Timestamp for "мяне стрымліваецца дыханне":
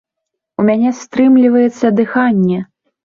0.69-2.59